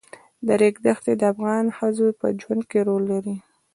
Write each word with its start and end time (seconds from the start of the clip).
د 0.45 0.47
ریګ 0.61 0.75
دښتې 0.85 1.13
د 1.19 1.23
افغان 1.33 1.65
ښځو 1.77 2.07
په 2.19 2.27
ژوند 2.41 2.63
کې 2.69 2.79
رول 2.87 3.03
لري. 3.13 3.35